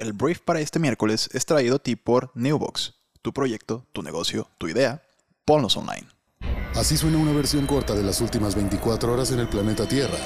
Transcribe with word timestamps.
El 0.00 0.14
brief 0.14 0.40
para 0.40 0.60
este 0.60 0.78
miércoles 0.78 1.28
es 1.34 1.44
traído 1.44 1.76
a 1.76 1.78
ti 1.78 1.94
por 1.94 2.32
Newbox. 2.34 2.94
Tu 3.20 3.34
proyecto, 3.34 3.84
tu 3.92 4.02
negocio, 4.02 4.48
tu 4.56 4.66
idea, 4.66 5.02
ponlos 5.44 5.76
online. 5.76 6.08
Así 6.74 6.96
suena 6.96 7.18
una 7.18 7.32
versión 7.32 7.66
corta 7.66 7.94
de 7.94 8.02
las 8.02 8.22
últimas 8.22 8.54
24 8.54 9.12
horas 9.12 9.30
en 9.30 9.40
el 9.40 9.48
planeta 9.50 9.86
Tierra. 9.86 10.16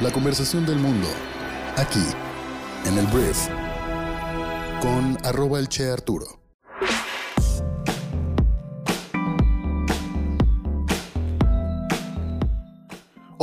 La 0.00 0.12
conversación 0.12 0.64
del 0.64 0.78
mundo, 0.78 1.08
aquí, 1.76 2.04
en 2.86 2.98
el 2.98 3.06
brief, 3.08 3.48
con 4.80 5.18
arroba 5.26 5.58
el 5.58 5.68
Che 5.68 5.90
Arturo. 5.90 6.41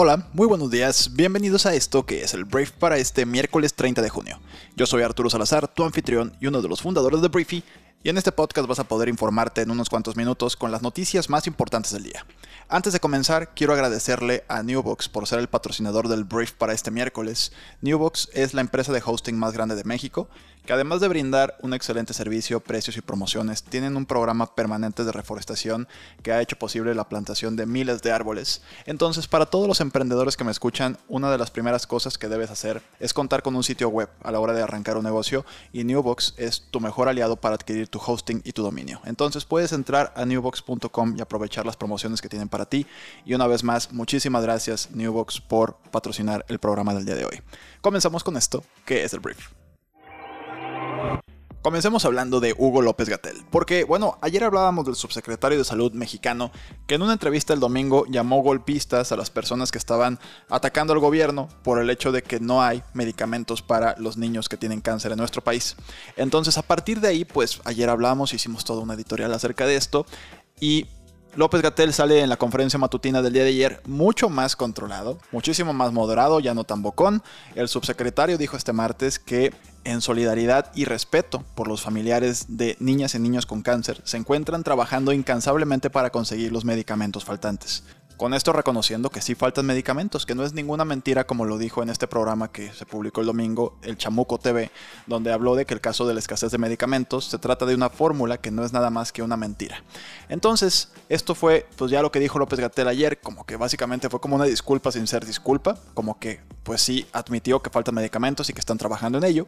Hola, 0.01 0.29
muy 0.31 0.47
buenos 0.47 0.71
días, 0.71 1.13
bienvenidos 1.13 1.65
a 1.65 1.75
esto 1.75 2.05
que 2.05 2.23
es 2.23 2.33
el 2.33 2.45
Brief 2.45 2.71
para 2.71 2.97
este 2.97 3.25
miércoles 3.25 3.73
30 3.73 4.01
de 4.01 4.07
junio. 4.07 4.39
Yo 4.77 4.85
soy 4.85 5.03
Arturo 5.03 5.29
Salazar, 5.29 5.67
tu 5.67 5.83
anfitrión 5.83 6.31
y 6.39 6.47
uno 6.47 6.61
de 6.61 6.69
los 6.69 6.81
fundadores 6.81 7.21
de 7.21 7.27
Briefy, 7.27 7.65
y 8.01 8.09
en 8.09 8.17
este 8.17 8.31
podcast 8.31 8.67
vas 8.67 8.79
a 8.79 8.85
poder 8.85 9.09
informarte 9.09 9.61
en 9.61 9.71
unos 9.71 9.89
cuantos 9.89 10.15
minutos 10.15 10.55
con 10.55 10.71
las 10.71 10.81
noticias 10.81 11.29
más 11.29 11.47
importantes 11.47 11.91
del 11.91 12.03
día. 12.03 12.25
Antes 12.69 12.93
de 12.93 12.99
comenzar, 12.99 13.53
quiero 13.53 13.73
agradecerle 13.73 14.45
a 14.47 14.63
Newbox 14.63 15.09
por 15.09 15.27
ser 15.27 15.39
el 15.39 15.49
patrocinador 15.49 16.07
del 16.07 16.23
brief 16.23 16.53
para 16.53 16.73
este 16.73 16.91
miércoles. 16.91 17.51
Newbox 17.81 18.29
es 18.33 18.53
la 18.53 18.61
empresa 18.61 18.93
de 18.93 19.01
hosting 19.03 19.37
más 19.37 19.53
grande 19.53 19.75
de 19.75 19.83
México, 19.83 20.29
que 20.69 20.73
además 20.73 21.01
de 21.01 21.07
brindar 21.07 21.57
un 21.63 21.73
excelente 21.73 22.13
servicio, 22.13 22.59
precios 22.59 22.95
y 22.95 23.01
promociones, 23.01 23.63
tienen 23.63 23.97
un 23.97 24.05
programa 24.05 24.53
permanente 24.53 25.03
de 25.03 25.11
reforestación 25.11 25.87
que 26.21 26.31
ha 26.31 26.41
hecho 26.41 26.59
posible 26.59 26.93
la 26.93 27.09
plantación 27.09 27.55
de 27.55 27.65
miles 27.65 28.03
de 28.03 28.11
árboles. 28.11 28.61
Entonces, 28.85 29.27
para 29.27 29.47
todos 29.47 29.67
los 29.67 29.81
emprendedores 29.81 30.37
que 30.37 30.43
me 30.43 30.51
escuchan, 30.51 30.97
una 31.07 31.31
de 31.31 31.39
las 31.39 31.49
primeras 31.49 31.87
cosas 31.87 32.19
que 32.19 32.27
debes 32.27 32.51
hacer 32.51 32.83
es 32.99 33.15
contar 33.15 33.41
con 33.41 33.55
un 33.55 33.63
sitio 33.63 33.89
web 33.89 34.09
a 34.21 34.31
la 34.31 34.39
hora 34.39 34.53
de 34.53 34.61
arrancar 34.61 34.95
un 34.97 35.05
negocio 35.05 35.43
y 35.73 35.85
Newbox 35.85 36.35
es 36.37 36.61
tu 36.69 36.79
mejor 36.79 37.09
aliado 37.09 37.35
para 37.35 37.55
adquirir 37.55 37.88
tu 37.89 37.99
hosting 38.05 38.41
y 38.43 38.51
tu 38.51 38.63
dominio. 38.63 39.01
Entonces, 39.05 39.45
puedes 39.45 39.71
entrar 39.71 40.13
a 40.15 40.25
newbox.com 40.25 41.15
y 41.17 41.21
aprovechar 41.21 41.65
las 41.65 41.77
promociones 41.77 42.21
que 42.21 42.29
tienen 42.29 42.49
para 42.49 42.65
ti. 42.65 42.85
Y 43.25 43.33
una 43.33 43.47
vez 43.47 43.63
más, 43.63 43.91
muchísimas 43.91 44.43
gracias 44.43 44.89
Newbox 44.91 45.41
por 45.41 45.77
patrocinar 45.91 46.45
el 46.47 46.59
programa 46.59 46.93
del 46.93 47.05
día 47.05 47.15
de 47.15 47.25
hoy. 47.25 47.41
Comenzamos 47.81 48.23
con 48.23 48.37
esto, 48.37 48.63
que 48.85 49.03
es 49.03 49.13
el 49.13 49.19
brief. 49.19 49.49
Comencemos 51.61 52.05
hablando 52.05 52.39
de 52.39 52.55
Hugo 52.57 52.81
López 52.81 53.09
Gatel, 53.09 53.43
porque 53.51 53.83
bueno, 53.83 54.17
ayer 54.21 54.45
hablábamos 54.45 54.85
del 54.85 54.95
subsecretario 54.95 55.57
de 55.57 55.65
Salud 55.65 55.91
mexicano, 55.91 56.51
que 56.87 56.95
en 56.95 57.01
una 57.01 57.11
entrevista 57.11 57.53
el 57.53 57.59
domingo 57.59 58.05
llamó 58.07 58.41
golpistas 58.41 59.11
a 59.11 59.17
las 59.17 59.29
personas 59.29 59.69
que 59.69 59.77
estaban 59.77 60.19
atacando 60.49 60.93
al 60.93 60.99
gobierno 60.99 61.49
por 61.61 61.81
el 61.81 61.89
hecho 61.89 62.13
de 62.13 62.23
que 62.23 62.39
no 62.39 62.63
hay 62.63 62.81
medicamentos 62.93 63.61
para 63.61 63.93
los 63.97 64.15
niños 64.15 64.47
que 64.47 64.55
tienen 64.55 64.79
cáncer 64.79 65.11
en 65.11 65.17
nuestro 65.17 65.43
país. 65.43 65.75
Entonces 66.15 66.57
a 66.57 66.61
partir 66.61 67.01
de 67.01 67.09
ahí, 67.09 67.25
pues 67.25 67.59
ayer 67.65 67.89
hablamos, 67.89 68.33
hicimos 68.33 68.63
toda 68.63 68.81
una 68.81 68.93
editorial 68.93 69.33
acerca 69.33 69.65
de 69.65 69.75
esto, 69.75 70.05
y 70.61 70.87
López 71.35 71.61
Gatel 71.61 71.93
sale 71.93 72.21
en 72.21 72.29
la 72.29 72.37
conferencia 72.37 72.79
matutina 72.79 73.21
del 73.21 73.33
día 73.33 73.43
de 73.43 73.49
ayer 73.49 73.81
mucho 73.85 74.29
más 74.29 74.55
controlado, 74.55 75.19
muchísimo 75.31 75.73
más 75.73 75.93
moderado, 75.93 76.39
ya 76.39 76.53
no 76.53 76.63
tan 76.63 76.81
bocón. 76.81 77.21
El 77.55 77.67
subsecretario 77.67 78.37
dijo 78.37 78.57
este 78.57 78.73
martes 78.73 79.19
que 79.19 79.53
en 79.83 80.01
solidaridad 80.01 80.71
y 80.75 80.85
respeto 80.85 81.43
por 81.55 81.67
los 81.67 81.81
familiares 81.81 82.45
de 82.49 82.75
niñas 82.79 83.13
y 83.15 83.19
niños 83.19 83.45
con 83.45 83.61
cáncer, 83.61 84.01
se 84.03 84.17
encuentran 84.17 84.63
trabajando 84.63 85.13
incansablemente 85.13 85.89
para 85.89 86.09
conseguir 86.09 86.51
los 86.51 86.65
medicamentos 86.65 87.23
faltantes. 87.25 87.83
Con 88.19 88.33
esto 88.33 88.51
reconociendo 88.51 89.09
que 89.09 89.21
sí 89.21 89.33
faltan 89.33 89.65
medicamentos, 89.65 90.25
que 90.25 90.35
no 90.35 90.43
es 90.43 90.51
ninguna 90.51 90.83
mentira 90.83 91.25
como 91.25 91.45
lo 91.45 91.57
dijo 91.57 91.81
en 91.81 91.89
este 91.89 92.05
programa 92.05 92.51
que 92.51 92.73
se 92.73 92.85
publicó 92.85 93.21
el 93.21 93.27
domingo, 93.27 93.77
el 93.81 93.97
Chamuco 93.97 94.37
TV, 94.37 94.71
donde 95.07 95.31
habló 95.31 95.55
de 95.55 95.65
que 95.65 95.73
el 95.73 95.79
caso 95.79 96.05
de 96.05 96.13
la 96.13 96.19
escasez 96.19 96.51
de 96.51 96.57
medicamentos 96.57 97.23
se 97.23 97.37
trata 97.37 97.65
de 97.65 97.75
una 97.75 97.89
fórmula 97.89 98.37
que 98.37 98.51
no 98.51 98.65
es 98.65 98.73
nada 98.73 98.89
más 98.89 99.13
que 99.13 99.23
una 99.23 99.37
mentira. 99.37 99.85
Entonces, 100.27 100.91
esto 101.07 101.33
fue 101.33 101.65
pues 101.77 101.91
ya 101.91 102.01
lo 102.01 102.11
que 102.11 102.19
dijo 102.19 102.39
López 102.39 102.59
Gatel 102.59 102.89
ayer, 102.89 103.21
como 103.21 103.45
que 103.45 103.55
básicamente 103.55 104.09
fue 104.09 104.19
como 104.19 104.35
una 104.35 104.43
disculpa 104.43 104.91
sin 104.91 105.07
ser 105.07 105.25
disculpa, 105.25 105.77
como 105.93 106.19
que 106.19 106.41
pues 106.69 106.83
sí 106.83 107.03
admitió 107.13 107.63
que 107.63 107.71
faltan 107.71 107.95
medicamentos 107.95 108.47
y 108.47 108.53
que 108.53 108.59
están 108.59 108.77
trabajando 108.77 109.17
en 109.17 109.23
ello, 109.23 109.47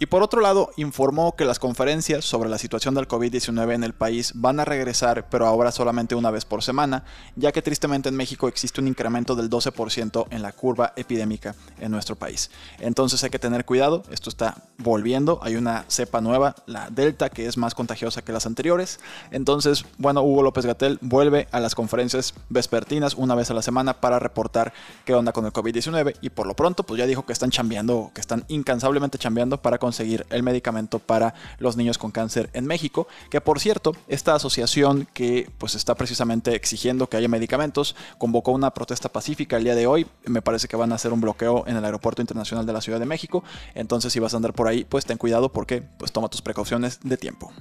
y 0.00 0.06
por 0.06 0.22
otro 0.22 0.40
lado, 0.40 0.70
informó 0.76 1.34
que 1.34 1.44
las 1.44 1.58
conferencias 1.58 2.24
sobre 2.24 2.48
la 2.48 2.58
situación 2.58 2.94
del 2.94 3.08
COVID-19 3.08 3.74
en 3.74 3.82
el 3.82 3.94
país 3.94 4.30
van 4.36 4.60
a 4.60 4.64
regresar, 4.64 5.28
pero 5.28 5.44
ahora 5.44 5.72
solamente 5.72 6.14
una 6.14 6.30
vez 6.30 6.44
por 6.44 6.62
semana, 6.62 7.02
ya 7.34 7.50
que 7.50 7.62
tristemente 7.62 8.08
en 8.08 8.14
México 8.14 8.46
existe 8.46 8.80
un 8.80 8.86
incremento 8.86 9.34
del 9.34 9.50
12% 9.50 10.28
en 10.30 10.42
la 10.42 10.52
curva 10.52 10.92
epidémica 10.94 11.56
en 11.80 11.90
nuestro 11.90 12.14
país. 12.14 12.48
Entonces 12.78 13.24
hay 13.24 13.30
que 13.30 13.40
tener 13.40 13.64
cuidado, 13.64 14.04
esto 14.12 14.30
está 14.30 14.62
volviendo, 14.76 15.40
hay 15.42 15.56
una 15.56 15.84
cepa 15.88 16.20
nueva, 16.20 16.54
la 16.66 16.90
Delta, 16.90 17.28
que 17.28 17.46
es 17.46 17.56
más 17.56 17.74
contagiosa 17.74 18.22
que 18.22 18.30
las 18.30 18.46
anteriores. 18.46 19.00
Entonces, 19.32 19.84
bueno, 19.96 20.22
Hugo 20.22 20.44
López 20.44 20.64
Gatel 20.64 20.98
vuelve 21.00 21.48
a 21.50 21.58
las 21.58 21.74
conferencias 21.74 22.34
vespertinas 22.50 23.14
una 23.14 23.34
vez 23.34 23.50
a 23.50 23.54
la 23.54 23.62
semana 23.62 24.00
para 24.00 24.20
reportar 24.20 24.72
qué 25.04 25.14
onda 25.14 25.32
con 25.32 25.44
el 25.44 25.52
COVID-19 25.52 26.18
y 26.20 26.30
por 26.30 26.46
lo 26.46 26.54
pronto, 26.58 26.82
pues 26.82 26.98
ya 26.98 27.06
dijo 27.06 27.24
que 27.24 27.32
están 27.32 27.50
chambeando, 27.50 28.10
que 28.12 28.20
están 28.20 28.44
incansablemente 28.48 29.16
chambeando 29.16 29.62
para 29.62 29.78
conseguir 29.78 30.26
el 30.28 30.42
medicamento 30.42 30.98
para 30.98 31.32
los 31.60 31.76
niños 31.76 31.98
con 31.98 32.10
cáncer 32.10 32.50
en 32.52 32.66
México, 32.66 33.06
que 33.30 33.40
por 33.40 33.60
cierto, 33.60 33.92
esta 34.08 34.34
asociación 34.34 35.06
que 35.14 35.48
pues 35.58 35.76
está 35.76 35.94
precisamente 35.94 36.56
exigiendo 36.56 37.08
que 37.08 37.16
haya 37.16 37.28
medicamentos, 37.28 37.94
convocó 38.18 38.50
una 38.50 38.74
protesta 38.74 39.08
pacífica 39.08 39.56
el 39.56 39.62
día 39.62 39.76
de 39.76 39.86
hoy, 39.86 40.08
me 40.26 40.42
parece 40.42 40.66
que 40.66 40.74
van 40.74 40.90
a 40.90 40.96
hacer 40.96 41.12
un 41.12 41.20
bloqueo 41.20 41.62
en 41.68 41.76
el 41.76 41.84
aeropuerto 41.84 42.22
internacional 42.22 42.66
de 42.66 42.72
la 42.72 42.80
Ciudad 42.80 42.98
de 42.98 43.06
México, 43.06 43.44
entonces 43.76 44.12
si 44.12 44.18
vas 44.18 44.34
a 44.34 44.38
andar 44.38 44.52
por 44.52 44.66
ahí, 44.66 44.84
pues 44.84 45.06
ten 45.06 45.16
cuidado 45.16 45.52
porque 45.52 45.80
pues 45.80 46.10
toma 46.10 46.28
tus 46.28 46.42
precauciones 46.42 46.98
de 47.04 47.16
tiempo. 47.16 47.52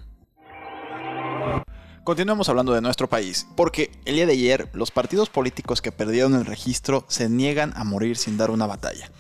Continuemos 2.08 2.48
hablando 2.48 2.72
de 2.72 2.80
nuestro 2.80 3.10
país, 3.10 3.48
porque 3.58 3.92
el 4.06 4.16
día 4.16 4.26
de 4.26 4.32
ayer 4.32 4.70
los 4.72 4.92
partidos 4.92 5.28
políticos 5.28 5.82
que 5.82 5.92
perdieron 5.92 6.36
el 6.36 6.46
registro 6.46 7.04
se 7.10 7.28
niegan 7.28 7.74
a 7.76 7.84
morir 7.84 8.16
sin 8.16 8.38
dar 8.38 8.50
una 8.50 8.66
batalla. 8.66 9.12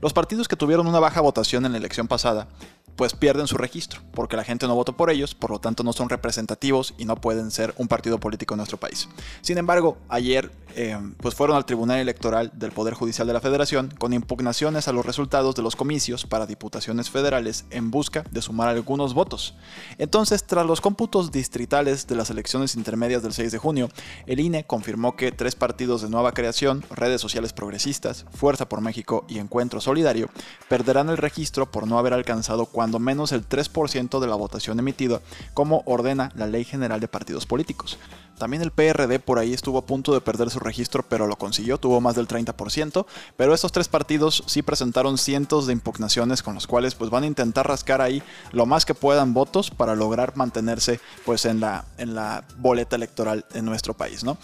Los 0.00 0.12
partidos 0.12 0.48
que 0.48 0.56
tuvieron 0.56 0.88
una 0.88 0.98
baja 0.98 1.20
votación 1.20 1.64
en 1.64 1.70
la 1.70 1.78
elección 1.78 2.08
pasada 2.08 2.48
pues 2.96 3.14
pierden 3.14 3.46
su 3.46 3.56
registro, 3.56 4.00
porque 4.12 4.36
la 4.36 4.44
gente 4.44 4.66
no 4.66 4.74
votó 4.74 4.96
por 4.96 5.10
ellos, 5.10 5.34
por 5.34 5.50
lo 5.50 5.58
tanto 5.58 5.82
no 5.82 5.92
son 5.92 6.08
representativos 6.08 6.94
y 6.98 7.04
no 7.04 7.16
pueden 7.16 7.50
ser 7.50 7.74
un 7.78 7.88
partido 7.88 8.18
político 8.18 8.54
en 8.54 8.58
nuestro 8.58 8.78
país. 8.78 9.08
Sin 9.40 9.58
embargo, 9.58 9.98
ayer 10.08 10.50
eh, 10.74 10.98
pues 11.18 11.34
fueron 11.34 11.56
al 11.56 11.66
Tribunal 11.66 11.98
Electoral 11.98 12.50
del 12.54 12.72
Poder 12.72 12.94
Judicial 12.94 13.26
de 13.26 13.32
la 13.34 13.40
Federación 13.40 13.92
con 13.98 14.12
impugnaciones 14.12 14.88
a 14.88 14.92
los 14.92 15.04
resultados 15.04 15.54
de 15.54 15.62
los 15.62 15.76
comicios 15.76 16.26
para 16.26 16.46
diputaciones 16.46 17.10
federales 17.10 17.66
en 17.70 17.90
busca 17.90 18.24
de 18.30 18.42
sumar 18.42 18.68
algunos 18.68 19.14
votos. 19.14 19.54
Entonces, 19.98 20.44
tras 20.44 20.66
los 20.66 20.80
cómputos 20.80 21.30
distritales 21.30 22.06
de 22.06 22.16
las 22.16 22.30
elecciones 22.30 22.74
intermedias 22.74 23.22
del 23.22 23.32
6 23.32 23.52
de 23.52 23.58
junio, 23.58 23.88
el 24.26 24.40
INE 24.40 24.64
confirmó 24.64 25.16
que 25.16 25.32
tres 25.32 25.54
partidos 25.54 26.02
de 26.02 26.08
nueva 26.08 26.32
creación, 26.32 26.84
redes 26.90 27.20
sociales 27.20 27.52
progresistas, 27.52 28.24
Fuerza 28.32 28.68
por 28.68 28.80
México 28.80 29.24
y 29.28 29.38
Encuentro 29.38 29.80
Solidario, 29.80 30.28
perderán 30.68 31.10
el 31.10 31.18
registro 31.18 31.70
por 31.70 31.86
no 31.86 31.98
haber 31.98 32.14
alcanzado 32.14 32.66
cuando 32.82 32.98
menos 32.98 33.30
el 33.30 33.48
3% 33.48 34.18
de 34.18 34.26
la 34.26 34.34
votación 34.34 34.76
emitida, 34.80 35.20
como 35.54 35.84
ordena 35.86 36.32
la 36.34 36.48
Ley 36.48 36.64
General 36.64 36.98
de 36.98 37.06
Partidos 37.06 37.46
Políticos. 37.46 37.96
También 38.42 38.64
el 38.64 38.72
PRD 38.72 39.20
por 39.20 39.38
ahí 39.38 39.52
estuvo 39.52 39.78
a 39.78 39.86
punto 39.86 40.12
de 40.12 40.20
perder 40.20 40.50
su 40.50 40.58
registro, 40.58 41.04
pero 41.08 41.28
lo 41.28 41.36
consiguió, 41.36 41.78
tuvo 41.78 42.00
más 42.00 42.16
del 42.16 42.26
30%. 42.26 43.06
Pero 43.36 43.54
estos 43.54 43.70
tres 43.70 43.86
partidos 43.86 44.42
sí 44.46 44.62
presentaron 44.62 45.16
cientos 45.16 45.68
de 45.68 45.72
impugnaciones 45.72 46.42
con 46.42 46.56
los 46.56 46.66
cuales 46.66 46.96
pues 46.96 47.08
van 47.08 47.22
a 47.22 47.28
intentar 47.28 47.68
rascar 47.68 48.00
ahí 48.00 48.20
lo 48.50 48.66
más 48.66 48.84
que 48.84 48.94
puedan 48.94 49.32
votos 49.32 49.70
para 49.70 49.94
lograr 49.94 50.36
mantenerse 50.36 50.98
pues 51.24 51.44
en 51.44 51.60
la, 51.60 51.84
en 51.98 52.16
la 52.16 52.42
boleta 52.56 52.96
electoral 52.96 53.44
en 53.54 53.64
nuestro 53.64 53.94
país, 53.94 54.24
¿no? 54.24 54.36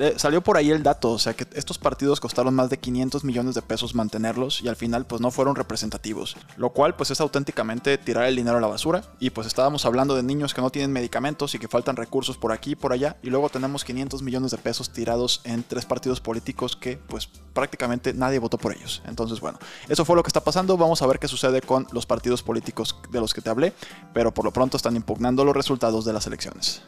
Eh, 0.00 0.14
salió 0.16 0.42
por 0.42 0.56
ahí 0.56 0.72
el 0.72 0.82
dato, 0.82 1.12
o 1.12 1.18
sea 1.20 1.34
que 1.34 1.46
estos 1.52 1.78
partidos 1.78 2.18
costaron 2.18 2.52
más 2.52 2.68
de 2.68 2.78
500 2.78 3.22
millones 3.22 3.54
de 3.54 3.62
pesos 3.62 3.94
mantenerlos 3.94 4.60
y 4.60 4.66
al 4.66 4.74
final 4.74 5.04
pues 5.06 5.20
no 5.20 5.30
fueron 5.30 5.54
representativos, 5.54 6.36
lo 6.56 6.70
cual 6.70 6.96
pues 6.96 7.12
es 7.12 7.20
auténticamente 7.20 7.96
tirar 7.96 8.24
el 8.24 8.34
dinero 8.34 8.58
a 8.58 8.60
la 8.60 8.66
basura 8.66 9.04
y 9.20 9.30
pues 9.30 9.46
estábamos 9.46 9.86
hablando 9.86 10.16
de 10.16 10.24
niños 10.24 10.52
que 10.52 10.62
no 10.62 10.70
tienen 10.70 10.90
medicamentos 10.90 11.54
y 11.54 11.60
que 11.60 11.68
faltan 11.68 11.94
recursos 11.94 12.36
por 12.36 12.50
aquí 12.50 12.72
y 12.72 12.74
por 12.74 12.92
allá 12.92 13.14
luego 13.36 13.50
tenemos 13.50 13.84
500 13.84 14.22
millones 14.22 14.50
de 14.50 14.56
pesos 14.56 14.88
tirados 14.88 15.42
en 15.44 15.62
tres 15.62 15.84
partidos 15.84 16.22
políticos 16.22 16.74
que 16.74 16.96
pues 16.96 17.28
prácticamente 17.52 18.14
nadie 18.14 18.38
votó 18.38 18.56
por 18.56 18.74
ellos. 18.74 19.02
Entonces 19.06 19.40
bueno, 19.40 19.58
eso 19.90 20.06
fue 20.06 20.16
lo 20.16 20.22
que 20.22 20.28
está 20.28 20.42
pasando, 20.42 20.78
vamos 20.78 21.02
a 21.02 21.06
ver 21.06 21.18
qué 21.18 21.28
sucede 21.28 21.60
con 21.60 21.86
los 21.92 22.06
partidos 22.06 22.42
políticos 22.42 22.96
de 23.10 23.20
los 23.20 23.34
que 23.34 23.42
te 23.42 23.50
hablé, 23.50 23.74
pero 24.14 24.32
por 24.32 24.46
lo 24.46 24.52
pronto 24.52 24.78
están 24.78 24.96
impugnando 24.96 25.44
los 25.44 25.54
resultados 25.54 26.06
de 26.06 26.14
las 26.14 26.26
elecciones. 26.26 26.80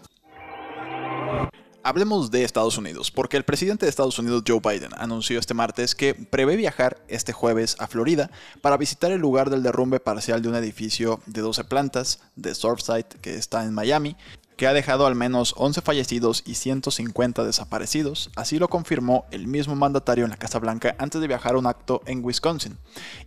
Hablemos 1.84 2.30
de 2.30 2.42
Estados 2.42 2.76
Unidos, 2.76 3.10
porque 3.10 3.36
el 3.36 3.44
presidente 3.44 3.86
de 3.86 3.90
Estados 3.90 4.18
Unidos, 4.18 4.42
Joe 4.46 4.60
Biden, 4.60 4.90
anunció 4.96 5.38
este 5.38 5.54
martes 5.54 5.94
que 5.94 6.12
prevé 6.14 6.56
viajar 6.56 7.00
este 7.06 7.32
jueves 7.32 7.76
a 7.78 7.86
Florida 7.86 8.30
para 8.60 8.76
visitar 8.76 9.12
el 9.12 9.20
lugar 9.20 9.48
del 9.48 9.62
derrumbe 9.62 10.00
parcial 10.00 10.42
de 10.42 10.48
un 10.48 10.56
edificio 10.56 11.20
de 11.26 11.40
12 11.40 11.64
plantas 11.64 12.20
de 12.34 12.54
Surfside 12.54 13.06
que 13.22 13.36
está 13.36 13.64
en 13.64 13.74
Miami, 13.74 14.16
que 14.56 14.66
ha 14.66 14.72
dejado 14.72 15.06
al 15.06 15.14
menos 15.14 15.54
11 15.56 15.80
fallecidos 15.82 16.42
y 16.44 16.56
150 16.56 17.44
desaparecidos, 17.44 18.30
así 18.34 18.58
lo 18.58 18.66
confirmó 18.66 19.24
el 19.30 19.46
mismo 19.46 19.76
mandatario 19.76 20.24
en 20.24 20.30
la 20.30 20.36
Casa 20.36 20.58
Blanca 20.58 20.96
antes 20.98 21.20
de 21.20 21.28
viajar 21.28 21.54
a 21.54 21.58
un 21.58 21.66
acto 21.66 22.02
en 22.06 22.24
Wisconsin. 22.24 22.76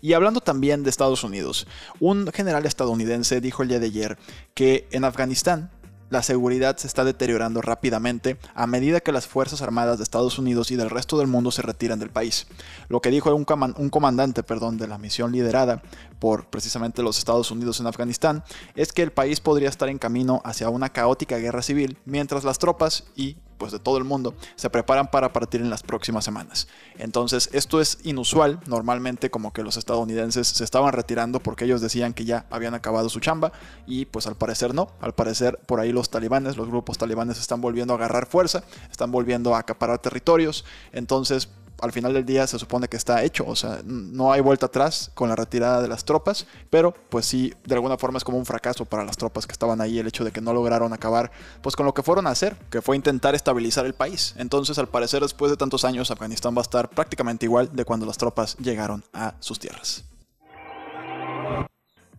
Y 0.02 0.12
hablando 0.12 0.42
también 0.42 0.84
de 0.84 0.90
Estados 0.90 1.24
Unidos, 1.24 1.68
un 2.02 2.30
general 2.34 2.66
estadounidense 2.66 3.40
dijo 3.40 3.64
el 3.64 3.70
día 3.70 3.80
de 3.80 3.86
ayer 3.86 4.18
que 4.54 4.90
en 4.92 5.06
Afganistán 5.06 5.72
la 6.12 6.22
seguridad 6.22 6.78
se 6.78 6.88
está 6.88 7.06
deteriorando 7.06 7.62
rápidamente 7.62 8.38
a 8.54 8.68
medida 8.68 9.00
que 9.00 9.14
las 9.14 9.28
Fuerzas 9.28 9.62
Armadas 9.62 9.98
de 9.98 10.04
Estados 10.04 10.38
Unidos 10.38 10.70
y 10.70 10.76
del 10.76 10.90
resto 10.90 11.18
del 11.18 11.28
mundo 11.28 11.52
se 11.52 11.62
retiran 11.62 12.00
del 12.00 12.10
país. 12.10 12.48
Lo 12.90 13.02
que 13.02 13.10
dijo 13.10 13.34
un, 13.34 13.46
comandante 13.46 14.44
perdón, 14.44 14.78
de 14.78 14.88
la 14.88 14.98
misión 14.98 15.32
liderada 15.32 15.82
por 16.20 16.48
precisamente 16.48 17.02
los 17.02 17.18
Estados 17.18 17.50
Unidos 17.50 17.80
en 17.80 17.88
Afganistán 17.88 18.44
es 18.76 18.92
que 18.92 19.04
el 19.04 19.12
país 19.12 19.40
podría 19.40 19.70
estar 19.70 19.88
en 19.88 19.98
camino 19.98 20.42
hacia 20.44 20.70
una 20.70 20.90
caótica 20.90 21.38
guerra 21.38 21.62
civil 21.62 21.98
mientras 22.04 22.44
las 22.44 22.60
tropas 22.60 23.06
y 23.16 23.38
pues 23.62 23.72
de 23.72 23.78
todo 23.78 24.00
el 24.00 24.06
mundo 24.06 24.34
se 24.56 24.72
preparan 24.72 25.12
para 25.12 25.34
partir 25.34 25.62
en 25.62 25.70
las 25.70 25.84
próximas 25.84 26.26
semanas. 26.26 26.68
Entonces 26.98 27.48
esto 27.54 27.80
es 27.80 28.00
inusual, 28.02 28.60
normalmente 28.66 29.30
como 29.30 29.54
que 29.54 29.62
los 29.62 29.78
estadounidenses 29.78 30.48
se 30.48 30.64
estaban 30.64 30.92
retirando 30.94 31.40
porque 31.40 31.66
ellos 31.66 31.80
decían 31.80 32.16
que 32.16 32.26
ya 32.26 32.48
habían 32.50 32.74
acabado 32.74 33.08
su 33.08 33.20
chamba 33.20 33.52
y 33.86 34.06
pues 34.06 34.26
al 34.26 34.36
parecer 34.36 34.74
no, 34.74 34.88
al 35.00 35.14
parecer 35.14 35.60
por 35.68 35.80
ahí 35.80 35.92
los 35.92 36.10
talibanes, 36.10 36.58
los 36.58 36.70
grupos 36.70 36.98
talibanes 36.98 37.40
están 37.40 37.62
volviendo 37.62 37.94
a 37.94 37.98
agarrar 37.98 38.26
fuerza, 38.26 38.64
están 38.90 39.12
volviendo 39.12 39.54
a 39.54 39.60
acaparar 39.60 40.00
territorios, 40.00 40.66
entonces 40.92 41.48
al 41.82 41.92
final 41.92 42.14
del 42.14 42.26
día 42.26 42.48
se 42.48 42.60
supone 42.60 42.88
que 42.88 42.98
está 42.98 43.24
hecho, 43.24 43.46
o 43.48 43.56
sea, 43.56 43.82
no 43.84 44.32
hay 44.32 44.42
vuelta 44.42 44.68
atrás 44.68 45.12
con 45.14 45.30
la 45.30 45.36
retirada 45.36 45.82
de 45.82 45.88
las 45.88 46.06
tropas, 46.06 46.46
pero 46.70 46.94
pues 47.10 47.26
sí, 47.26 47.54
de 47.66 47.76
alguna 47.76 47.98
forma 47.98 48.18
es 48.18 48.24
como 48.24 48.38
un 48.38 48.46
fracaso 48.46 48.86
para 48.86 49.04
las 49.04 49.18
tropas 49.18 49.48
que 49.48 49.54
estaban 49.54 49.82
ahí 49.82 50.00
el 50.00 50.08
hecho 50.08 50.24
de 50.24 50.32
que 50.32 50.42
no 50.42 50.54
lograron 50.54 50.94
acabar 50.94 51.32
pues 51.62 51.76
con 51.76 51.86
lo 51.86 51.94
que 51.94 52.04
fueron 52.04 52.28
a 52.28 52.32
hacer, 52.32 52.56
que 52.70 52.82
fue 52.82 52.96
intentar 52.96 53.36
estabilizar 53.36 53.86
el 53.86 53.94
país. 53.94 54.36
Entonces, 54.38 54.78
al 54.78 54.88
parecer, 54.88 55.22
después 55.22 55.52
de 55.52 55.58
tantos 55.58 55.86
años, 55.86 56.12
Afganistán 56.12 56.56
va 56.56 56.60
a 56.60 56.64
estar 56.64 56.90
prácticamente 56.90 57.46
igual 57.46 57.70
de 57.74 57.86
cuando 57.86 58.06
las 58.06 58.18
tropas 58.18 58.58
llegaron 58.58 59.04
a 59.14 59.36
sus 59.40 59.60
tierras. 59.60 60.06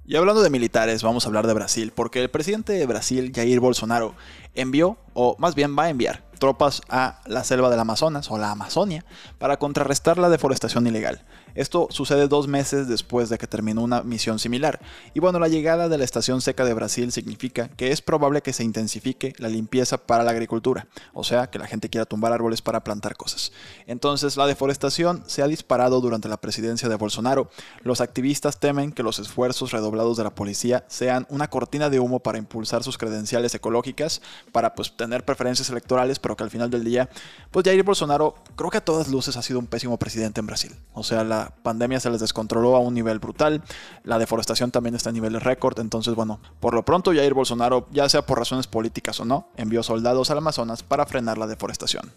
Y 0.04 0.16
hablando 0.16 0.42
de 0.42 0.50
militares, 0.50 1.04
vamos 1.04 1.24
a 1.24 1.28
hablar 1.28 1.46
de 1.46 1.54
Brasil, 1.54 1.92
porque 1.94 2.20
el 2.20 2.28
presidente 2.28 2.72
de 2.72 2.86
Brasil, 2.86 3.30
Jair 3.32 3.60
Bolsonaro, 3.60 4.14
envió, 4.54 4.98
o 5.14 5.36
más 5.38 5.54
bien 5.54 5.76
va 5.78 5.84
a 5.84 5.90
enviar, 5.90 6.24
tropas 6.38 6.82
a 6.88 7.20
la 7.26 7.44
selva 7.44 7.70
del 7.70 7.78
Amazonas 7.78 8.30
o 8.30 8.38
la 8.38 8.50
Amazonia 8.50 9.04
para 9.38 9.58
contrarrestar 9.58 10.18
la 10.18 10.28
deforestación 10.28 10.86
ilegal. 10.86 11.24
Esto 11.54 11.88
sucede 11.90 12.28
dos 12.28 12.48
meses 12.48 12.88
después 12.88 13.28
de 13.28 13.36
que 13.36 13.46
terminó 13.46 13.82
una 13.82 14.02
misión 14.02 14.38
similar. 14.38 14.80
Y 15.12 15.20
bueno, 15.20 15.38
la 15.38 15.48
llegada 15.48 15.88
de 15.88 15.98
la 15.98 16.04
estación 16.04 16.40
seca 16.40 16.64
de 16.64 16.72
Brasil 16.72 17.12
significa 17.12 17.68
que 17.68 17.92
es 17.92 18.00
probable 18.00 18.40
que 18.40 18.54
se 18.54 18.64
intensifique 18.64 19.34
la 19.36 19.48
limpieza 19.48 19.98
para 19.98 20.24
la 20.24 20.30
agricultura, 20.30 20.86
o 21.12 21.24
sea, 21.24 21.48
que 21.50 21.58
la 21.58 21.66
gente 21.66 21.90
quiera 21.90 22.06
tumbar 22.06 22.32
árboles 22.32 22.62
para 22.62 22.82
plantar 22.82 23.16
cosas. 23.16 23.52
Entonces, 23.86 24.36
la 24.36 24.46
deforestación 24.46 25.24
se 25.26 25.42
ha 25.42 25.46
disparado 25.46 26.00
durante 26.00 26.28
la 26.28 26.38
presidencia 26.38 26.88
de 26.88 26.96
Bolsonaro. 26.96 27.50
Los 27.82 28.00
activistas 28.00 28.58
temen 28.58 28.92
que 28.92 29.02
los 29.02 29.18
esfuerzos 29.18 29.72
redoblados 29.72 30.16
de 30.16 30.24
la 30.24 30.34
policía 30.34 30.84
sean 30.88 31.26
una 31.28 31.50
cortina 31.50 31.90
de 31.90 32.00
humo 32.00 32.20
para 32.20 32.38
impulsar 32.38 32.82
sus 32.82 32.96
credenciales 32.96 33.54
ecológicas, 33.54 34.22
para 34.50 34.74
pues 34.74 34.96
tener 34.96 35.24
preferencias 35.24 35.70
electorales, 35.70 36.18
pero 36.18 36.36
que 36.36 36.44
al 36.44 36.50
final 36.50 36.70
del 36.70 36.84
día, 36.84 37.08
pues 37.50 37.64
Jair 37.64 37.82
Bolsonaro 37.82 38.34
creo 38.56 38.70
que 38.70 38.78
a 38.78 38.84
todas 38.84 39.08
luces 39.08 39.36
ha 39.36 39.42
sido 39.42 39.58
un 39.58 39.66
pésimo 39.66 39.98
presidente 39.98 40.40
en 40.40 40.46
Brasil. 40.46 40.74
O 40.94 41.02
sea, 41.02 41.24
la 41.24 41.52
pandemia 41.62 42.00
se 42.00 42.10
les 42.10 42.20
descontroló 42.20 42.76
a 42.76 42.80
un 42.80 42.94
nivel 42.94 43.18
brutal, 43.18 43.62
la 44.04 44.18
deforestación 44.18 44.70
también 44.70 44.94
está 44.94 45.10
a 45.10 45.12
niveles 45.12 45.42
récord, 45.42 45.78
entonces 45.78 46.14
bueno, 46.14 46.40
por 46.60 46.74
lo 46.74 46.84
pronto 46.84 47.12
Jair 47.12 47.34
Bolsonaro, 47.34 47.86
ya 47.92 48.08
sea 48.08 48.26
por 48.26 48.38
razones 48.38 48.66
políticas 48.66 49.20
o 49.20 49.24
no, 49.24 49.48
envió 49.56 49.82
soldados 49.82 50.30
al 50.30 50.38
Amazonas 50.38 50.82
para 50.82 51.06
frenar 51.06 51.38
la 51.38 51.46
deforestación. 51.46 52.12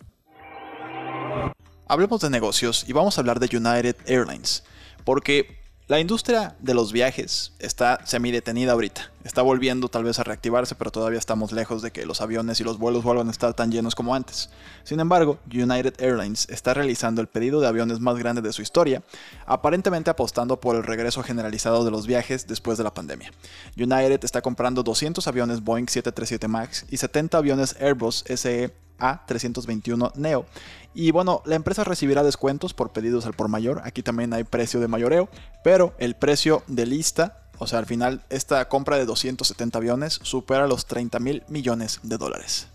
Hablemos 1.88 2.19
de 2.22 2.31
negocios 2.31 2.86
y 2.88 2.94
vamos 2.94 3.18
a 3.18 3.22
hablar 3.22 3.39
de 3.39 3.56
United 3.56 3.95
Airlines, 4.07 4.63
porque 5.04 5.64
la 5.88 6.00
industria 6.00 6.56
de 6.60 6.74
los 6.74 6.92
viajes 6.92 7.54
está 7.60 8.00
semi-detenida 8.06 8.72
ahorita. 8.72 9.12
Está 9.24 9.44
volviendo 9.44 9.88
tal 9.88 10.04
vez 10.04 10.18
a 10.18 10.24
reactivarse, 10.24 10.74
pero 10.74 10.92
todavía 10.92 11.20
estamos 11.20 11.52
lejos 11.52 11.84
de 11.84 11.92
que 11.92 12.08
los 12.08 12.22
aviones 12.22 12.60
y 12.60 12.64
los 12.64 12.80
vuelos 12.80 13.04
vuelvan 13.04 13.28
a 13.28 13.32
estar 13.32 13.54
tan 13.54 13.72
llenos 13.72 13.94
como 13.94 14.16
antes. 14.16 14.50
Sin 14.84 15.00
embargo, 15.00 15.38
United 15.46 16.02
Airlines 16.02 16.48
está 16.50 16.74
realizando 16.74 17.22
el 17.22 17.28
pedido 17.28 17.62
de 17.62 17.68
aviones 17.68 18.00
más 18.00 18.18
grande 18.18 18.42
de 18.42 18.52
su 18.52 18.64
historia, 18.64 19.04
aparentemente 19.46 20.10
apostando 20.10 20.60
por 20.60 20.76
el 20.76 20.84
regreso 20.84 21.22
generalizado 21.22 21.86
de 21.86 21.92
los 21.92 22.08
viajes 22.08 22.48
después 22.48 22.80
de 22.80 22.84
la 22.84 22.94
pandemia. 22.94 23.32
United 23.78 24.24
está 24.24 24.42
comprando 24.42 24.82
200 24.82 25.28
aviones 25.28 25.64
Boeing 25.64 25.88
737 25.88 26.48
MAX 26.48 26.86
y 26.90 26.98
70 26.98 27.38
aviones 27.38 27.76
Airbus 27.80 28.24
SE 28.28 28.74
a321 29.00 30.13
Neo. 30.15 30.45
Y 30.94 31.12
bueno, 31.12 31.42
la 31.45 31.56
empresa 31.56 31.83
recibirá 31.83 32.24
descuentos 32.24 32.74
por 32.74 32.92
pedidos 32.92 33.25
al 33.25 33.33
por 33.33 33.50
mayor. 33.50 33.81
Aquí 33.83 34.01
también 34.01 34.33
hay 34.33 34.44
precio 34.44 34.80
de 34.80 34.88
mayoreo, 34.88 35.30
pero 35.63 35.94
el 35.97 36.15
precio 36.15 36.63
de 36.68 36.86
lista, 36.86 37.44
o 37.57 37.68
sea, 37.68 37.80
al 37.80 37.86
final 37.86 38.24
esta 38.30 38.68
compra 38.69 38.97
de 38.97 39.06
270 39.06 39.77
aviones 39.77 40.19
supera 40.24 40.68
los 40.68 40.86
30 40.86 41.19
mil 41.19 41.44
millones 41.47 42.00
de 42.03 42.18
dólares. 42.18 42.69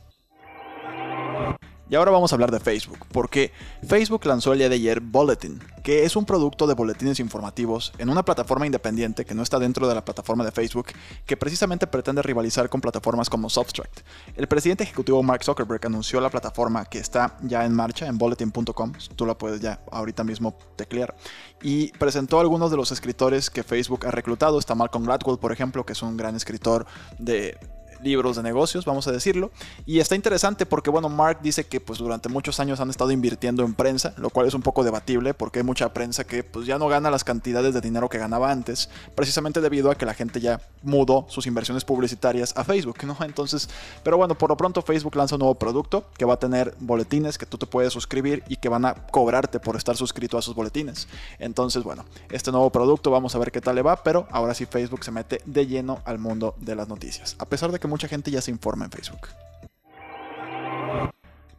Y 1.91 1.97
ahora 1.97 2.13
vamos 2.13 2.31
a 2.31 2.37
hablar 2.37 2.53
de 2.53 2.61
Facebook, 2.61 3.01
porque 3.11 3.51
Facebook 3.83 4.25
lanzó 4.25 4.53
el 4.53 4.61
día 4.61 4.69
de 4.69 4.77
ayer 4.77 5.01
Bulletin, 5.01 5.59
que 5.83 6.05
es 6.05 6.15
un 6.15 6.25
producto 6.25 6.69
de 6.69 6.75
boletines 6.75 7.19
informativos 7.19 7.93
en 7.99 8.09
una 8.11 8.25
plataforma 8.25 8.65
independiente 8.65 9.25
que 9.25 9.35
no 9.35 9.43
está 9.43 9.59
dentro 9.59 9.89
de 9.89 9.97
la 9.97 10.05
plataforma 10.05 10.45
de 10.45 10.53
Facebook, 10.53 10.87
que 11.27 11.37
precisamente 11.37 11.89
pretende 11.89 12.23
rivalizar 12.23 12.69
con 12.69 12.81
plataformas 12.81 13.29
como 13.29 13.51
Substract. 13.51 14.03
El 14.37 14.47
presidente 14.47 14.85
ejecutivo 14.85 15.21
Mark 15.25 15.43
Zuckerberg 15.43 15.85
anunció 15.85 16.21
la 16.21 16.31
plataforma 16.31 16.85
que 16.85 17.01
está 17.01 17.37
ya 17.43 17.65
en 17.65 17.75
marcha 17.75 18.07
en 18.07 18.19
bulletin.com, 18.19 18.93
tú 19.17 19.27
la 19.27 19.37
puedes 19.37 19.61
ya 19.61 19.81
ahorita 19.91 20.23
mismo 20.23 20.57
teclear, 20.77 21.17
y 21.61 21.91
presentó 21.99 22.39
a 22.39 22.43
algunos 22.43 22.71
de 22.71 22.77
los 22.77 22.93
escritores 22.93 23.51
que 23.51 23.65
Facebook 23.65 24.07
ha 24.07 24.13
reclutado. 24.13 24.61
Está 24.61 24.77
Malcolm 24.77 25.07
Gladwell, 25.07 25.41
por 25.41 25.51
ejemplo, 25.51 25.85
que 25.85 25.95
es 25.95 26.03
un 26.03 26.17
gran 26.17 26.37
escritor 26.37 26.87
de 27.19 27.59
libros 28.03 28.37
de 28.37 28.43
negocios, 28.43 28.85
vamos 28.85 29.07
a 29.07 29.13
decirlo. 29.13 29.51
Y 29.87 30.01
está 30.01 30.15
interesante 30.15 30.67
porque, 30.67 30.91
bueno, 30.91 31.09
Mark 31.09 31.41
dice 31.43 31.65
que 31.65 31.81
pues 31.81 31.99
durante 31.99 32.29
muchos 32.29 32.61
años 32.61 32.81
han 32.81 32.91
estado 32.91 33.11
invirtiendo 33.11 33.65
en 33.65 33.75
prensa, 33.75 34.15
lo 34.17 34.31
cual 34.31 34.47
es 34.47 34.55
un 34.55 34.63
poco 34.63 34.85
debatible 34.85 35.35
porque 35.35 35.61
hay 35.61 35.65
mucha 35.65 35.93
prensa 35.93 36.25
que 36.25 36.45
pues 36.45 36.67
ya 36.67 36.79
no 36.79 36.89
gana 36.89 37.11
las 37.11 37.25
cantidades 37.25 37.75
de 37.75 37.81
dinero 37.81 38.09
que 38.09 38.19
ganaba 38.19 38.51
antes, 38.51 38.89
precisamente 39.15 39.61
debido 39.61 39.91
a 39.91 39.95
que 39.95 40.07
la 40.07 40.15
gente 40.15 40.41
ya 40.41 40.61
mudó 40.83 41.27
sus 41.29 41.47
inversiones 41.47 41.85
publicitarias 41.85 42.53
a 42.57 42.65
Facebook, 42.65 43.05
¿no? 43.05 43.17
Entonces, 43.25 43.69
pero 44.03 44.17
bueno, 44.17 44.37
por 44.37 44.51
lo 44.51 44.57
pronto 44.57 44.83
Facebook 44.83 45.17
lanza 45.17 45.37
un 45.37 45.41
nuevo 45.41 45.55
producto 45.55 46.05
que 46.17 46.25
va 46.25 46.35
a 46.35 46.39
tener 46.39 46.75
boletines 46.79 47.39
que 47.39 47.47
tú 47.47 47.59
te 47.59 47.67
puedes 47.67 47.93
suscribir 47.93 48.43
y 48.49 48.57
que 48.57 48.69
van 48.69 48.85
a 48.85 48.95
cobrarte 48.95 49.61
por 49.61 49.77
estar 49.77 49.97
suscrito 49.97 50.39
a 50.39 50.43
sus 50.43 50.55
boletines. 50.55 51.09
Entonces, 51.39 51.83
bueno, 51.83 52.05
este 52.31 52.51
nuevo 52.51 52.71
producto 52.71 53.11
vamos 53.11 53.35
a 53.35 53.39
ver 53.39 53.53
qué 53.53 53.61
tal 53.61 53.77
le 53.77 53.83
va, 53.83 54.03
pero 54.03 54.27
ahora 54.31 54.55
sí 54.55 54.67
Facebook 54.67 55.05
se 55.05 55.11
mete 55.11 55.43
de 55.45 55.67
lleno 55.67 56.01
al 56.05 56.19
mundo 56.19 56.55
de 56.59 56.75
las 56.75 56.89
noticias. 56.89 57.37
A 57.39 57.47
pesar 57.47 57.73
de 57.73 57.79
que 57.79 57.89
mucha 57.91 58.09
gente 58.09 58.31
ya 58.31 58.41
se 58.41 58.51
informa 58.51 58.87
en 58.87 58.91
Facebook. 58.91 59.29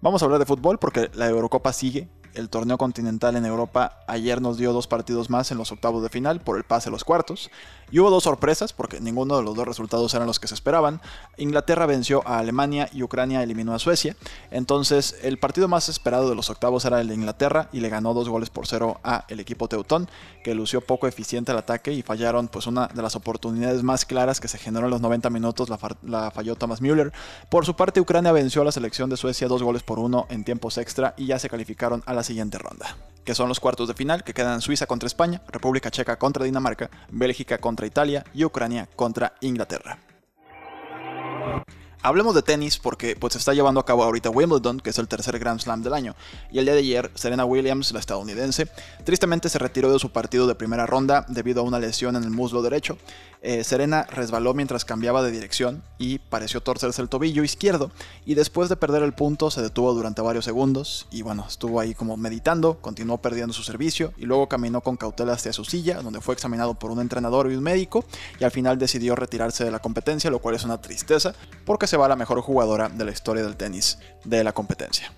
Vamos 0.02 0.22
a 0.22 0.26
hablar 0.26 0.40
de 0.40 0.48
fútbol 0.48 0.80
porque 0.80 1.12
la 1.14 1.28
Eurocopa 1.28 1.72
sigue 1.74 2.10
el 2.34 2.50
torneo 2.50 2.78
continental 2.78 3.36
en 3.36 3.46
Europa 3.46 4.04
ayer 4.08 4.42
nos 4.42 4.58
dio 4.58 4.74
dos 4.74 4.88
partidos 4.88 5.30
más 5.30 5.52
en 5.52 5.58
los 5.58 5.72
octavos 5.72 6.04
de 6.04 6.10
final 6.10 6.40
por 6.40 6.58
el 6.58 6.64
pase 6.64 6.90
a 6.90 6.92
los 6.92 7.04
cuartos. 7.04 7.50
Y 7.92 8.00
hubo 8.00 8.10
dos 8.10 8.24
sorpresas 8.24 8.72
porque 8.72 9.02
ninguno 9.02 9.36
de 9.36 9.44
los 9.44 9.54
dos 9.54 9.68
resultados 9.68 10.14
eran 10.14 10.26
los 10.26 10.40
que 10.40 10.48
se 10.48 10.54
esperaban. 10.54 11.02
Inglaterra 11.38 11.86
venció 11.86 12.26
a 12.26 12.40
Alemania 12.40 12.90
y 12.94 13.04
Ucrania 13.04 13.44
eliminó 13.44 13.74
a 13.74 13.80
Suecia. 13.80 14.16
Entonces 14.50 15.18
el 15.24 15.38
partido 15.38 15.68
más 15.68 15.90
esperado 15.90 16.30
de 16.30 16.36
los 16.36 16.50
octavos 16.50 16.86
era 16.86 17.02
el 17.02 17.10
de 17.10 17.16
Inglaterra 17.16 17.68
y 17.74 17.82
le 17.82 17.90
ganó 17.90 18.14
dos 18.14 18.30
goles 18.30 18.50
por 18.50 18.66
cero 18.66 19.00
a 19.04 19.26
el 19.28 19.42
equipo 19.42 19.68
teutón 19.68 20.08
que 20.42 20.56
lució 20.56 20.80
poco 20.82 21.08
eficiente 21.08 21.52
el 21.52 21.58
ataque 21.58 21.92
y 21.92 22.02
fallaron 22.02 22.48
pues 22.48 22.66
una 22.66 22.88
de 22.88 23.02
las 23.02 23.16
oportunidades 23.16 23.84
más 23.84 24.06
claras 24.06 24.40
que 24.40 24.48
se 24.48 24.58
generó 24.58 24.86
en 24.86 24.92
los 24.92 25.02
90 25.02 25.30
minutos 25.30 25.70
la, 25.70 25.78
la 26.04 26.32
falló 26.32 26.56
Thomas 26.56 26.82
Müller. 26.82 27.12
Por 27.50 27.66
su 27.66 27.76
parte 27.76 28.00
Ucrania 28.00 28.32
venció 28.32 28.62
a 28.62 28.66
la 28.66 28.72
selección 28.72 29.10
de 29.10 29.18
Suecia 29.18 29.50
dos 29.50 29.62
goles 29.64 29.84
por 29.84 30.00
uno 30.00 30.28
en 30.30 30.46
tiempos 30.46 30.78
extra 30.78 31.14
y 31.18 31.26
ya 31.26 31.40
se 31.40 31.50
calificaron 31.50 32.04
a 32.06 32.14
la 32.14 32.21
siguiente 32.24 32.58
ronda, 32.58 32.98
que 33.24 33.36
son 33.36 33.50
los 33.50 33.60
cuartos 33.60 33.88
de 33.88 33.94
final 33.94 34.24
que 34.24 34.34
quedan 34.34 34.62
Suiza 34.62 34.86
contra 34.86 35.08
España, 35.08 35.42
República 35.48 35.92
Checa 35.92 36.18
contra 36.18 36.46
Dinamarca, 36.46 36.90
Bélgica 37.10 37.58
contra 37.58 37.88
Italia 37.88 38.24
y 38.34 38.46
Ucrania 38.46 38.88
contra 38.96 39.36
Inglaterra. 39.42 39.98
Hablemos 42.04 42.34
de 42.34 42.42
tenis 42.42 42.80
porque 42.80 43.16
pues 43.16 43.34
se 43.34 43.40
está 43.40 43.54
llevando 43.54 43.80
a 43.80 43.86
cabo 43.86 44.04
ahorita 44.04 44.32
Wimbledon, 44.32 44.80
que 44.80 44.90
es 44.90 44.98
el 44.98 45.08
tercer 45.08 45.38
Grand 45.38 45.60
Slam 45.60 45.84
del 45.84 45.94
año. 45.94 46.16
Y 46.52 46.58
el 46.58 46.66
día 46.66 46.74
de 46.74 46.80
ayer, 46.80 47.12
Serena 47.14 47.46
Williams, 47.46 47.92
la 47.92 48.00
estadounidense, 48.00 48.68
tristemente 49.04 49.50
se 49.50 49.60
retiró 49.60 49.94
de 49.94 50.00
su 50.00 50.12
partido 50.12 50.48
de 50.48 50.56
primera 50.56 50.88
ronda 50.88 51.28
debido 51.28 51.62
a 51.62 51.64
una 51.64 51.78
lesión 51.78 52.16
en 52.16 52.24
el 52.24 52.32
muslo 52.32 52.64
derecho. 52.64 52.98
Eh, 53.44 53.64
Serena 53.64 54.04
resbaló 54.04 54.54
mientras 54.54 54.86
cambiaba 54.86 55.24
de 55.24 55.32
dirección 55.32 55.82
y 55.98 56.20
pareció 56.20 56.62
torcerse 56.62 57.02
el 57.02 57.10
tobillo 57.10 57.44
izquierdo. 57.44 57.92
Y 58.26 58.36
después 58.36 58.70
de 58.70 58.76
perder 58.76 59.02
el 59.02 59.14
punto 59.14 59.50
se 59.50 59.62
detuvo 59.62 59.94
durante 59.94 60.22
varios 60.22 60.46
segundos 60.46 61.08
y 61.12 61.24
bueno, 61.24 61.46
estuvo 61.48 61.80
ahí 61.80 61.96
como 61.96 62.18
meditando, 62.18 62.78
continuó 62.82 63.18
perdiendo 63.20 63.54
su 63.54 63.64
servicio 63.64 64.14
y 64.18 64.26
luego 64.26 64.48
caminó 64.48 64.82
con 64.82 64.96
cautela 64.96 65.34
hacia 65.34 65.54
su 65.54 65.66
silla, 65.66 66.02
donde 66.02 66.22
fue 66.22 66.36
examinado 66.36 66.76
por 66.76 66.92
un 66.92 67.00
entrenador 67.00 67.52
y 67.52 67.56
un 67.56 67.64
médico 67.64 68.06
y 68.40 68.44
al 68.44 68.52
final 68.52 68.78
decidió 68.78 69.16
retirarse 69.16 69.64
de 69.64 69.72
la 69.72 69.80
competencia, 69.80 70.30
lo 70.30 70.40
cual 70.40 70.56
es 70.56 70.64
una 70.64 70.80
tristeza 70.80 71.34
porque 71.66 71.88
se 71.92 71.98
va 71.98 72.08
la 72.08 72.16
mejor 72.16 72.40
jugadora 72.40 72.88
de 72.88 73.04
la 73.04 73.12
historia 73.12 73.44
del 73.44 73.58
tenis 73.58 74.00
de 74.24 74.46
la 74.46 74.54
competencia. 74.54 75.12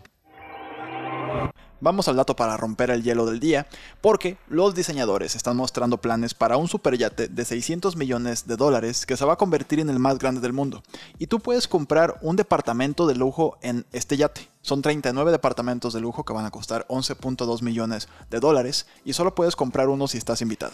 Vamos 1.80 2.08
al 2.08 2.15
dato 2.15 2.36
para 2.36 2.58
romper 2.58 2.89
el 2.89 3.03
hielo 3.03 3.27
del 3.27 3.39
día, 3.39 3.68
porque 4.01 4.38
los 4.48 4.74
diseñadores 4.74 5.36
están 5.36 5.56
mostrando 5.56 6.00
planes 6.00 6.34
para 6.34 6.58
un 6.58 6.68
superyate 6.68 7.27
de 7.27 7.46
600 7.46 7.96
millones 7.96 8.48
de 8.48 8.56
dólares 8.56 9.06
que 9.06 9.18
se 9.18 9.25
va 9.25 9.34
a 9.34 9.38
convertir 9.38 9.82
en 9.82 9.92
el 9.92 10.00
más 10.00 10.18
grande 10.18 10.42
del 10.42 10.53
mundo. 10.53 10.82
Y 11.20 11.27
tú 11.27 11.39
puedes 11.39 11.68
comprar 11.68 12.18
un 12.22 12.38
departamento 12.38 13.06
de 13.06 13.13
lujo 13.13 13.60
en 13.62 13.86
este 13.92 14.18
yate. 14.18 14.50
Son 14.63 14.82
39 14.82 15.32
departamentos 15.32 15.93
de 15.93 16.00
lujo 16.00 16.24
que 16.24 16.32
van 16.32 16.46
a 16.46 16.51
costar 16.51 16.88
11.2 16.88 17.62
millones 17.62 18.08
de 18.32 18.39
dólares 18.39 18.88
y 19.03 19.12
solo 19.12 19.36
puedes 19.36 19.58
comprar 19.58 19.89
uno 19.89 20.08
si 20.08 20.17
estás 20.17 20.41
invitado. 20.41 20.72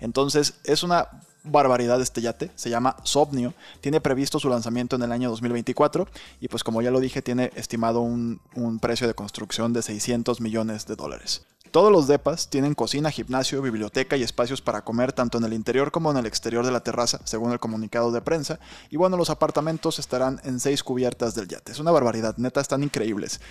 Entonces 0.00 0.54
es 0.64 0.82
una 0.82 1.10
barbaridad 1.44 2.00
este 2.00 2.22
yate, 2.22 2.50
se 2.54 2.70
llama 2.70 2.96
Sobnio, 3.04 3.52
tiene 3.82 4.00
previsto 4.00 4.40
su 4.40 4.48
lanzamiento 4.48 4.96
en 4.96 5.02
el 5.02 5.12
año 5.12 5.28
2024 5.28 6.08
y 6.40 6.48
pues 6.48 6.64
como 6.64 6.80
ya 6.80 6.90
lo 6.90 6.98
dije 6.98 7.20
tiene 7.20 7.52
estimado 7.56 8.00
un, 8.00 8.40
un 8.54 8.78
precio 8.78 9.06
de 9.06 9.12
construcción 9.12 9.74
de 9.74 9.82
600 9.82 10.40
millones 10.40 10.86
de 10.86 10.96
dólares. 10.96 11.44
Todos 11.76 11.92
los 11.92 12.06
depas 12.06 12.48
tienen 12.48 12.72
cocina, 12.72 13.10
gimnasio, 13.10 13.60
biblioteca 13.60 14.16
y 14.16 14.22
espacios 14.22 14.62
para 14.62 14.82
comer 14.82 15.12
tanto 15.12 15.36
en 15.36 15.44
el 15.44 15.52
interior 15.52 15.90
como 15.90 16.10
en 16.10 16.16
el 16.16 16.24
exterior 16.24 16.64
de 16.64 16.72
la 16.72 16.80
terraza, 16.80 17.20
según 17.24 17.52
el 17.52 17.60
comunicado 17.60 18.12
de 18.12 18.22
prensa. 18.22 18.58
Y 18.88 18.96
bueno, 18.96 19.18
los 19.18 19.28
apartamentos 19.28 19.98
estarán 19.98 20.40
en 20.44 20.58
seis 20.58 20.82
cubiertas 20.82 21.34
del 21.34 21.48
yate. 21.48 21.72
Es 21.72 21.78
una 21.78 21.90
barbaridad, 21.90 22.34
neta, 22.38 22.62
están 22.62 22.82
increíbles. 22.82 23.42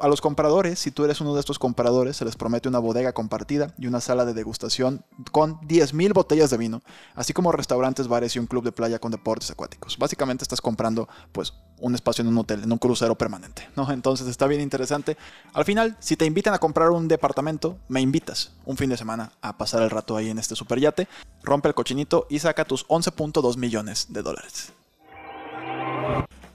a 0.00 0.08
los 0.08 0.22
compradores, 0.22 0.78
si 0.78 0.90
tú 0.90 1.04
eres 1.04 1.20
uno 1.20 1.34
de 1.34 1.40
estos 1.40 1.58
compradores, 1.58 2.16
se 2.16 2.24
les 2.24 2.34
promete 2.34 2.66
una 2.66 2.78
bodega 2.78 3.12
compartida 3.12 3.74
y 3.76 3.88
una 3.88 4.00
sala 4.00 4.24
de 4.24 4.32
degustación 4.32 5.04
con 5.30 5.60
10.000 5.60 6.14
botellas 6.14 6.48
de 6.48 6.56
vino, 6.56 6.80
así 7.14 7.34
como 7.34 7.52
restaurantes, 7.52 8.08
bares 8.08 8.34
y 8.36 8.38
un 8.38 8.46
club 8.46 8.64
de 8.64 8.72
playa 8.72 8.98
con 8.98 9.10
deportes 9.10 9.50
acuáticos. 9.50 9.98
Básicamente 9.98 10.44
estás 10.44 10.62
comprando 10.62 11.10
pues 11.30 11.52
un 11.78 11.94
espacio 11.94 12.22
en 12.22 12.28
un 12.28 12.38
hotel, 12.38 12.62
en 12.62 12.72
un 12.72 12.78
crucero 12.78 13.16
permanente. 13.16 13.68
Entonces 13.90 14.28
está 14.28 14.46
bien 14.46 14.62
interesante. 14.62 15.18
Al 15.52 15.66
final, 15.66 15.94
si 16.00 16.16
te 16.16 16.24
invitan 16.24 16.54
a 16.54 16.58
comprar 16.58 16.88
un 16.88 17.06
departamento, 17.06 17.65
me 17.88 18.00
invitas 18.00 18.52
un 18.64 18.76
fin 18.76 18.90
de 18.90 18.96
semana 18.96 19.32
a 19.40 19.56
pasar 19.58 19.82
el 19.82 19.90
rato 19.90 20.16
ahí 20.16 20.30
en 20.30 20.38
este 20.38 20.56
superyate, 20.56 21.08
rompe 21.42 21.68
el 21.68 21.74
cochinito 21.74 22.26
y 22.30 22.38
saca 22.38 22.64
tus 22.64 22.86
11.2 22.88 23.56
millones 23.56 24.06
de 24.10 24.22
dólares. 24.22 24.72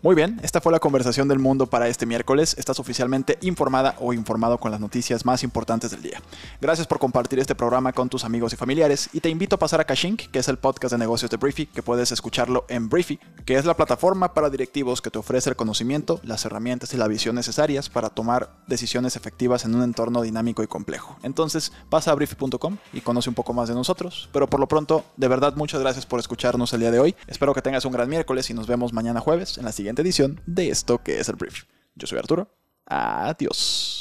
Muy 0.03 0.15
bien, 0.15 0.39
esta 0.41 0.61
fue 0.61 0.71
la 0.71 0.79
conversación 0.79 1.27
del 1.27 1.37
mundo 1.37 1.67
para 1.67 1.87
este 1.87 2.07
miércoles. 2.07 2.55
Estás 2.57 2.79
oficialmente 2.79 3.37
informada 3.41 3.95
o 3.99 4.13
informado 4.13 4.57
con 4.57 4.71
las 4.71 4.79
noticias 4.79 5.27
más 5.27 5.43
importantes 5.43 5.91
del 5.91 6.01
día. 6.01 6.19
Gracias 6.59 6.87
por 6.87 6.97
compartir 6.97 7.37
este 7.37 7.53
programa 7.53 7.93
con 7.93 8.09
tus 8.09 8.25
amigos 8.25 8.51
y 8.51 8.55
familiares 8.55 9.11
y 9.13 9.19
te 9.19 9.29
invito 9.29 9.57
a 9.57 9.59
pasar 9.59 9.79
a 9.79 9.83
Kashink, 9.83 10.31
que 10.31 10.39
es 10.39 10.47
el 10.47 10.57
podcast 10.57 10.93
de 10.93 10.97
negocios 10.97 11.29
de 11.29 11.37
Briefy, 11.37 11.67
que 11.67 11.83
puedes 11.83 12.11
escucharlo 12.11 12.65
en 12.67 12.89
Briefy, 12.89 13.19
que 13.45 13.57
es 13.57 13.65
la 13.65 13.75
plataforma 13.75 14.33
para 14.33 14.49
directivos 14.49 15.03
que 15.03 15.11
te 15.11 15.19
ofrece 15.19 15.51
el 15.51 15.55
conocimiento, 15.55 16.19
las 16.23 16.45
herramientas 16.45 16.95
y 16.95 16.97
la 16.97 17.07
visión 17.07 17.35
necesarias 17.35 17.87
para 17.87 18.09
tomar 18.09 18.49
decisiones 18.65 19.15
efectivas 19.15 19.65
en 19.65 19.75
un 19.75 19.83
entorno 19.83 20.23
dinámico 20.23 20.63
y 20.63 20.67
complejo. 20.67 21.19
Entonces, 21.21 21.73
pasa 21.91 22.09
a 22.09 22.15
briefy.com 22.15 22.77
y 22.91 23.01
conoce 23.01 23.29
un 23.29 23.35
poco 23.35 23.53
más 23.53 23.69
de 23.69 23.75
nosotros. 23.75 24.29
Pero 24.33 24.49
por 24.49 24.59
lo 24.59 24.67
pronto, 24.67 25.05
de 25.15 25.27
verdad, 25.27 25.53
muchas 25.57 25.79
gracias 25.79 26.07
por 26.07 26.19
escucharnos 26.19 26.73
el 26.73 26.79
día 26.79 26.89
de 26.89 26.99
hoy. 26.99 27.15
Espero 27.27 27.53
que 27.53 27.61
tengas 27.61 27.85
un 27.85 27.91
gran 27.91 28.09
miércoles 28.09 28.49
y 28.49 28.55
nos 28.55 28.65
vemos 28.65 28.93
mañana 28.93 29.19
jueves 29.19 29.59
en 29.59 29.65
la 29.65 29.71
edición 29.99 30.41
de 30.45 30.69
esto 30.69 31.03
que 31.03 31.19
es 31.19 31.29
el 31.29 31.35
brief. 31.35 31.63
Yo 31.95 32.07
soy 32.07 32.19
Arturo. 32.19 32.55
Adiós. 32.85 34.00